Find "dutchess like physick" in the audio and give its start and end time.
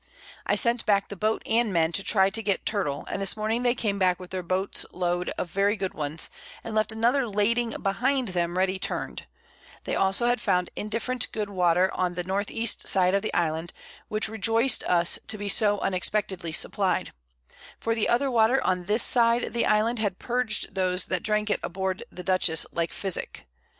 22.23-23.45